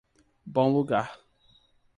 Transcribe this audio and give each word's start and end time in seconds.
Bom 0.47 0.73
Lugar 0.73 1.21